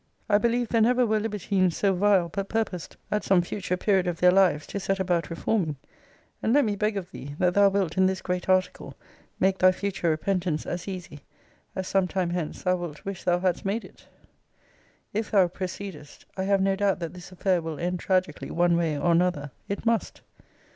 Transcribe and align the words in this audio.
I 0.27 0.39
believe 0.39 0.69
there 0.69 0.81
never 0.81 1.05
were 1.05 1.19
libertines 1.19 1.77
so 1.77 1.93
vile, 1.93 2.27
but 2.33 2.49
purposed, 2.49 2.97
at 3.11 3.23
some 3.23 3.43
future 3.43 3.77
period 3.77 4.07
of 4.07 4.19
their 4.19 4.31
lives, 4.31 4.65
to 4.65 4.79
set 4.79 4.99
about 4.99 5.29
reforming: 5.29 5.75
and 6.41 6.53
let 6.53 6.65
me 6.65 6.75
beg 6.75 6.97
of 6.97 7.11
thee, 7.11 7.35
that 7.37 7.53
thou 7.53 7.69
wilt, 7.69 7.97
in 7.99 8.07
this 8.07 8.19
great 8.23 8.49
article, 8.49 8.95
make 9.39 9.59
thy 9.59 9.71
future 9.71 10.09
repentance 10.09 10.65
as 10.65 10.87
easy, 10.87 11.19
as 11.75 11.87
some 11.87 12.07
time 12.07 12.31
hence 12.31 12.63
thou 12.63 12.77
wilt 12.77 13.05
wish 13.05 13.23
thou 13.25 13.37
hadst 13.41 13.63
made 13.63 13.85
it. 13.85 14.07
If 15.13 15.29
thou 15.29 15.47
proceedest, 15.47 16.25
I 16.35 16.45
have 16.45 16.61
no 16.63 16.75
doubt 16.75 16.97
that 16.97 17.13
this 17.13 17.31
affair 17.31 17.61
will 17.61 17.79
end 17.79 17.99
tragically, 17.99 18.49
one 18.49 18.75
way 18.75 18.97
or 18.97 19.11
another. 19.11 19.51
It 19.69 19.85
must. 19.85 20.21